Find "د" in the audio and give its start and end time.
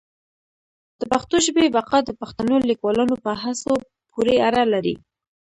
0.99-1.01, 2.05-2.09